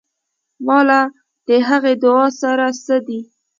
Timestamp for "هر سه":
2.43-2.95